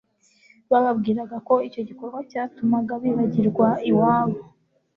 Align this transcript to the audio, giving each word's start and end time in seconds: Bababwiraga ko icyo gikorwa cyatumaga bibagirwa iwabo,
Bababwiraga 0.71 1.37
ko 1.47 1.53
icyo 1.67 1.81
gikorwa 1.89 2.19
cyatumaga 2.31 2.93
bibagirwa 3.03 3.67
iwabo, 3.89 4.39